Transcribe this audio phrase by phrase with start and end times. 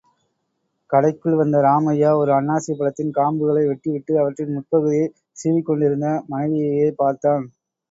[0.89, 7.45] கடைக்குள் வந்த ராமய்யா, ஒரு அன்னாசிப்பழத்தின் காம்புகளை வெட்டிவிட்டு, அவற்றின் முட் பகுதியைச் சீவிக் கொண்டிருந்த மனைவியையே பார்த்தான்.